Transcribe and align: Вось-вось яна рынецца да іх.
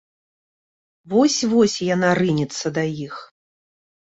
Вось-вось 1.13 1.77
яна 1.95 2.09
рынецца 2.21 2.67
да 2.79 2.83
іх. 3.05 3.15